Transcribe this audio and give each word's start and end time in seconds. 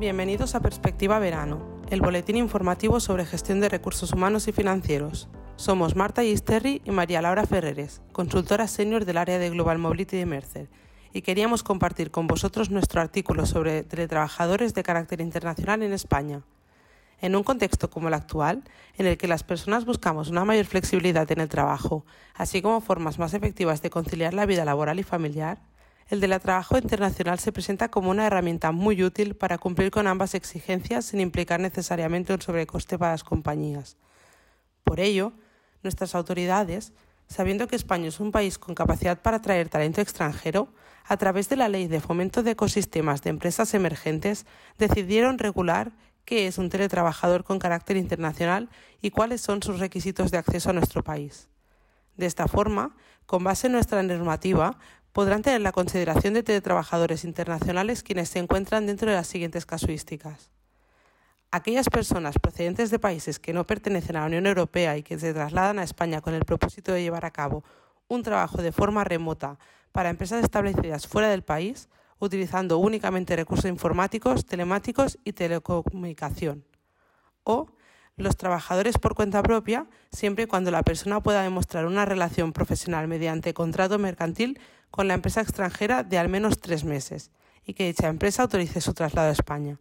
Bienvenidos 0.00 0.54
a 0.54 0.60
Perspectiva 0.60 1.18
Verano, 1.18 1.60
el 1.90 2.00
boletín 2.00 2.36
informativo 2.36 3.00
sobre 3.00 3.26
gestión 3.26 3.60
de 3.60 3.68
recursos 3.68 4.14
humanos 4.14 4.48
y 4.48 4.52
financieros. 4.52 5.28
Somos 5.56 5.94
Marta 5.94 6.22
Gisterri 6.22 6.80
y 6.86 6.90
María 6.90 7.20
Laura 7.20 7.44
Ferreres, 7.44 8.00
consultoras 8.12 8.70
senior 8.70 9.04
del 9.04 9.18
área 9.18 9.38
de 9.38 9.50
Global 9.50 9.76
Mobility 9.76 10.16
de 10.16 10.24
Mercer, 10.24 10.70
y 11.12 11.20
queríamos 11.20 11.62
compartir 11.62 12.10
con 12.10 12.26
vosotros 12.28 12.70
nuestro 12.70 13.02
artículo 13.02 13.44
sobre 13.44 13.82
teletrabajadores 13.82 14.72
de 14.72 14.82
carácter 14.82 15.20
internacional 15.20 15.82
en 15.82 15.92
España. 15.92 16.44
En 17.20 17.36
un 17.36 17.42
contexto 17.42 17.90
como 17.90 18.08
el 18.08 18.14
actual, 18.14 18.64
en 18.96 19.06
el 19.06 19.18
que 19.18 19.28
las 19.28 19.42
personas 19.42 19.84
buscamos 19.84 20.30
una 20.30 20.46
mayor 20.46 20.64
flexibilidad 20.64 21.30
en 21.30 21.40
el 21.40 21.50
trabajo, 21.50 22.06
así 22.34 22.62
como 22.62 22.80
formas 22.80 23.18
más 23.18 23.34
efectivas 23.34 23.82
de 23.82 23.90
conciliar 23.90 24.32
la 24.32 24.46
vida 24.46 24.64
laboral 24.64 24.98
y 24.98 25.02
familiar, 25.02 25.58
el 26.10 26.18
teletrabajo 26.18 26.76
internacional 26.76 27.38
se 27.38 27.52
presenta 27.52 27.88
como 27.88 28.10
una 28.10 28.26
herramienta 28.26 28.72
muy 28.72 29.04
útil 29.04 29.36
para 29.36 29.58
cumplir 29.58 29.92
con 29.92 30.08
ambas 30.08 30.34
exigencias 30.34 31.04
sin 31.04 31.20
implicar 31.20 31.60
necesariamente 31.60 32.34
un 32.34 32.42
sobrecoste 32.42 32.98
para 32.98 33.12
las 33.12 33.22
compañías. 33.22 33.96
Por 34.82 34.98
ello, 34.98 35.32
nuestras 35.84 36.16
autoridades, 36.16 36.92
sabiendo 37.28 37.68
que 37.68 37.76
España 37.76 38.08
es 38.08 38.18
un 38.18 38.32
país 38.32 38.58
con 38.58 38.74
capacidad 38.74 39.22
para 39.22 39.36
atraer 39.36 39.68
talento 39.68 40.00
extranjero, 40.00 40.74
a 41.06 41.16
través 41.16 41.48
de 41.48 41.56
la 41.56 41.68
Ley 41.68 41.86
de 41.86 42.00
Fomento 42.00 42.42
de 42.42 42.52
Ecosistemas 42.52 43.22
de 43.22 43.30
Empresas 43.30 43.72
Emergentes, 43.74 44.46
decidieron 44.78 45.38
regular 45.38 45.92
qué 46.24 46.48
es 46.48 46.58
un 46.58 46.70
teletrabajador 46.70 47.44
con 47.44 47.60
carácter 47.60 47.96
internacional 47.96 48.68
y 49.00 49.10
cuáles 49.10 49.42
son 49.42 49.62
sus 49.62 49.78
requisitos 49.78 50.32
de 50.32 50.38
acceso 50.38 50.70
a 50.70 50.72
nuestro 50.72 51.04
país. 51.04 51.48
De 52.16 52.26
esta 52.26 52.48
forma, 52.48 52.96
con 53.26 53.44
base 53.44 53.68
en 53.68 53.74
nuestra 53.74 54.02
normativa, 54.02 54.76
podrán 55.12 55.42
tener 55.42 55.60
la 55.60 55.72
consideración 55.72 56.34
de 56.34 56.42
teletrabajadores 56.42 57.24
internacionales 57.24 58.02
quienes 58.02 58.28
se 58.28 58.38
encuentran 58.38 58.86
dentro 58.86 59.10
de 59.10 59.16
las 59.16 59.26
siguientes 59.26 59.66
casuísticas. 59.66 60.50
Aquellas 61.50 61.88
personas 61.88 62.36
procedentes 62.38 62.90
de 62.90 63.00
países 63.00 63.40
que 63.40 63.52
no 63.52 63.66
pertenecen 63.66 64.16
a 64.16 64.20
la 64.20 64.26
Unión 64.26 64.46
Europea 64.46 64.96
y 64.96 65.02
que 65.02 65.18
se 65.18 65.34
trasladan 65.34 65.80
a 65.80 65.82
España 65.82 66.20
con 66.20 66.34
el 66.34 66.44
propósito 66.44 66.92
de 66.92 67.02
llevar 67.02 67.24
a 67.24 67.32
cabo 67.32 67.64
un 68.06 68.22
trabajo 68.22 68.62
de 68.62 68.72
forma 68.72 69.02
remota 69.02 69.58
para 69.90 70.10
empresas 70.10 70.44
establecidas 70.44 71.08
fuera 71.08 71.28
del 71.28 71.42
país, 71.42 71.88
utilizando 72.20 72.78
únicamente 72.78 73.34
recursos 73.34 73.68
informáticos, 73.68 74.46
telemáticos 74.46 75.18
y 75.24 75.32
telecomunicación. 75.32 76.64
O 77.42 77.72
los 78.20 78.36
trabajadores 78.36 78.98
por 78.98 79.14
cuenta 79.14 79.42
propia, 79.42 79.86
siempre 80.12 80.44
y 80.44 80.46
cuando 80.46 80.70
la 80.70 80.82
persona 80.82 81.20
pueda 81.20 81.42
demostrar 81.42 81.86
una 81.86 82.04
relación 82.04 82.52
profesional 82.52 83.08
mediante 83.08 83.54
contrato 83.54 83.98
mercantil 83.98 84.60
con 84.90 85.08
la 85.08 85.14
empresa 85.14 85.40
extranjera 85.40 86.02
de 86.02 86.18
al 86.18 86.28
menos 86.28 86.60
tres 86.60 86.84
meses 86.84 87.30
y 87.64 87.74
que 87.74 87.86
dicha 87.86 88.08
empresa 88.08 88.42
autorice 88.42 88.80
su 88.80 88.94
traslado 88.94 89.28
a 89.28 89.32
España. 89.32 89.78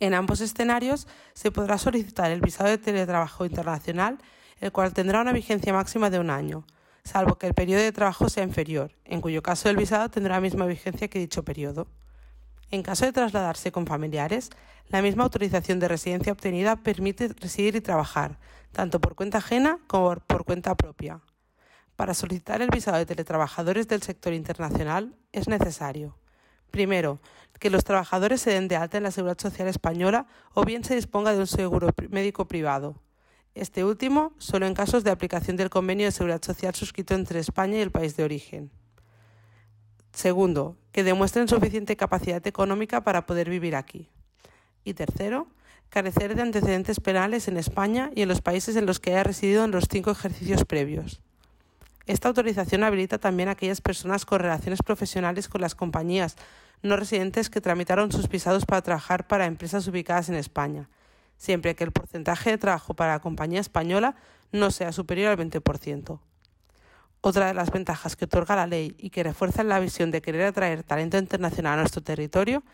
En 0.00 0.14
ambos 0.14 0.40
escenarios 0.40 1.06
se 1.32 1.52
podrá 1.52 1.78
solicitar 1.78 2.30
el 2.30 2.40
visado 2.40 2.68
de 2.68 2.78
teletrabajo 2.78 3.44
internacional, 3.44 4.18
el 4.60 4.72
cual 4.72 4.92
tendrá 4.92 5.20
una 5.20 5.32
vigencia 5.32 5.72
máxima 5.72 6.10
de 6.10 6.18
un 6.18 6.30
año, 6.30 6.64
salvo 7.04 7.36
que 7.36 7.46
el 7.46 7.54
periodo 7.54 7.82
de 7.82 7.92
trabajo 7.92 8.28
sea 8.28 8.44
inferior, 8.44 8.92
en 9.04 9.20
cuyo 9.20 9.42
caso 9.42 9.68
el 9.68 9.76
visado 9.76 10.10
tendrá 10.10 10.36
la 10.36 10.40
misma 10.40 10.66
vigencia 10.66 11.08
que 11.08 11.18
dicho 11.18 11.44
periodo. 11.44 11.86
En 12.72 12.82
caso 12.82 13.04
de 13.04 13.12
trasladarse 13.12 13.70
con 13.70 13.86
familiares, 13.86 14.48
la 14.88 15.02
misma 15.02 15.24
autorización 15.24 15.78
de 15.78 15.88
residencia 15.88 16.32
obtenida 16.32 16.76
permite 16.76 17.28
residir 17.28 17.76
y 17.76 17.82
trabajar, 17.82 18.38
tanto 18.72 18.98
por 18.98 19.14
cuenta 19.14 19.38
ajena 19.38 19.78
como 19.86 20.16
por 20.16 20.46
cuenta 20.46 20.74
propia. 20.74 21.20
Para 21.96 22.14
solicitar 22.14 22.62
el 22.62 22.70
visado 22.70 22.96
de 22.96 23.04
teletrabajadores 23.04 23.88
del 23.88 24.00
sector 24.00 24.32
internacional 24.32 25.14
es 25.32 25.48
necesario, 25.48 26.16
primero, 26.70 27.20
que 27.60 27.68
los 27.68 27.84
trabajadores 27.84 28.40
se 28.40 28.52
den 28.52 28.68
de 28.68 28.76
alta 28.76 28.96
en 28.96 29.02
la 29.02 29.10
Seguridad 29.10 29.38
Social 29.38 29.68
Española 29.68 30.26
o 30.54 30.64
bien 30.64 30.82
se 30.82 30.94
disponga 30.94 31.34
de 31.34 31.40
un 31.40 31.46
seguro 31.46 31.90
médico 32.08 32.48
privado. 32.48 33.02
Este 33.54 33.84
último 33.84 34.32
solo 34.38 34.66
en 34.66 34.72
casos 34.72 35.04
de 35.04 35.10
aplicación 35.10 35.58
del 35.58 35.68
convenio 35.68 36.06
de 36.06 36.12
seguridad 36.12 36.42
social 36.42 36.74
suscrito 36.74 37.12
entre 37.12 37.38
España 37.38 37.76
y 37.76 37.82
el 37.82 37.90
país 37.90 38.16
de 38.16 38.24
origen. 38.24 38.81
Segundo, 40.12 40.76
que 40.92 41.04
demuestren 41.04 41.48
suficiente 41.48 41.96
capacidad 41.96 42.46
económica 42.46 43.02
para 43.02 43.26
poder 43.26 43.48
vivir 43.48 43.74
aquí. 43.76 44.08
Y 44.84 44.94
tercero, 44.94 45.48
carecer 45.88 46.34
de 46.34 46.42
antecedentes 46.42 47.00
penales 47.00 47.48
en 47.48 47.56
España 47.56 48.10
y 48.14 48.22
en 48.22 48.28
los 48.28 48.40
países 48.40 48.76
en 48.76 48.86
los 48.86 49.00
que 49.00 49.10
haya 49.10 49.24
residido 49.24 49.64
en 49.64 49.70
los 49.70 49.84
cinco 49.90 50.10
ejercicios 50.10 50.64
previos. 50.64 51.20
Esta 52.06 52.28
autorización 52.28 52.82
habilita 52.82 53.18
también 53.18 53.48
a 53.48 53.52
aquellas 53.52 53.80
personas 53.80 54.26
con 54.26 54.40
relaciones 54.40 54.82
profesionales 54.82 55.48
con 55.48 55.60
las 55.60 55.74
compañías 55.74 56.36
no 56.82 56.96
residentes 56.96 57.48
que 57.48 57.60
tramitaron 57.60 58.10
sus 58.10 58.28
visados 58.28 58.66
para 58.66 58.82
trabajar 58.82 59.28
para 59.28 59.46
empresas 59.46 59.86
ubicadas 59.86 60.28
en 60.28 60.34
España, 60.34 60.88
siempre 61.36 61.76
que 61.76 61.84
el 61.84 61.92
porcentaje 61.92 62.50
de 62.50 62.58
trabajo 62.58 62.94
para 62.94 63.12
la 63.12 63.20
compañía 63.20 63.60
española 63.60 64.16
no 64.50 64.70
sea 64.70 64.92
superior 64.92 65.30
al 65.30 65.38
20%. 65.38 66.18
Otra 67.24 67.46
de 67.46 67.54
las 67.54 67.70
ventajas 67.70 68.16
que 68.16 68.24
otorga 68.24 68.56
la 68.56 68.66
ley 68.66 68.96
y 68.98 69.10
que 69.10 69.22
refuerza 69.22 69.62
la 69.62 69.78
visión 69.78 70.10
de 70.10 70.20
querer 70.20 70.42
atraer 70.42 70.82
talento 70.82 71.18
internacional 71.18 71.74
a 71.74 71.82
nuestro 71.82 72.02
territorio 72.02 72.64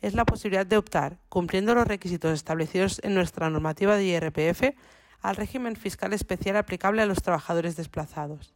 es 0.00 0.14
la 0.14 0.24
posibilidad 0.24 0.64
de 0.64 0.78
optar, 0.78 1.18
cumpliendo 1.28 1.74
los 1.74 1.86
requisitos 1.86 2.32
establecidos 2.32 3.02
en 3.04 3.14
nuestra 3.14 3.50
normativa 3.50 3.96
de 3.96 4.04
IRPF, 4.04 4.74
al 5.20 5.36
régimen 5.36 5.76
fiscal 5.76 6.14
especial 6.14 6.56
aplicable 6.56 7.02
a 7.02 7.06
los 7.06 7.20
trabajadores 7.20 7.76
desplazados. 7.76 8.54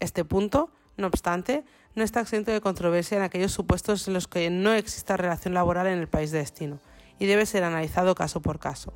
Este 0.00 0.22
punto, 0.22 0.70
no 0.98 1.06
obstante, 1.06 1.64
no 1.94 2.04
está 2.04 2.20
exento 2.20 2.52
de 2.52 2.60
controversia 2.60 3.16
en 3.16 3.22
aquellos 3.22 3.52
supuestos 3.52 4.06
en 4.06 4.12
los 4.12 4.28
que 4.28 4.50
no 4.50 4.74
exista 4.74 5.16
relación 5.16 5.54
laboral 5.54 5.86
en 5.86 5.98
el 5.98 6.08
país 6.08 6.30
de 6.30 6.40
destino 6.40 6.78
y 7.18 7.24
debe 7.24 7.46
ser 7.46 7.64
analizado 7.64 8.14
caso 8.14 8.42
por 8.42 8.58
caso. 8.58 8.92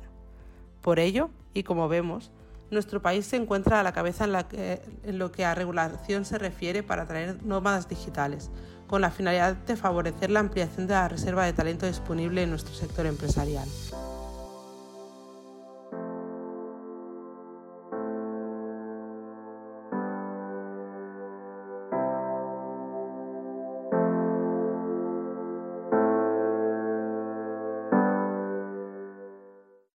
Por 0.83 0.99
ello, 0.99 1.31
y 1.55 1.63
como 1.63 1.87
vemos, 1.87 2.31
nuestro 2.71 3.01
país 3.01 3.25
se 3.25 3.35
encuentra 3.35 3.79
a 3.79 3.83
la 3.83 3.93
cabeza 3.93 4.25
en, 4.25 5.19
lo 5.19 5.31
que 5.31 5.45
a 5.45 5.55
regulación 5.55 6.25
se 6.25 6.37
refiere 6.37 6.83
para 6.83 7.03
atraer 7.03 7.43
nómadas 7.43 7.87
digitales, 7.87 8.51
con 8.87 9.01
la 9.01 9.11
finalidad 9.11 9.55
de 9.55 9.75
favorecer 9.75 10.29
la 10.29 10.39
ampliación 10.39 10.87
de 10.87 10.93
la 10.93 11.07
reserva 11.07 11.45
de 11.45 11.53
talento 11.53 11.85
disponible 11.85 12.43
en 12.43 12.49
nuestro 12.49 12.73
sector 12.73 13.05
empresarial. 13.05 13.67